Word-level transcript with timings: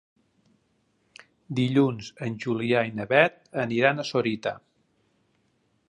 Dilluns 1.59 2.09
en 2.29 2.39
Julià 2.45 2.81
i 2.93 2.97
na 3.01 3.07
Beth 3.13 3.39
iran 3.79 4.01
a 4.07 4.11
Sorita. 4.15 4.57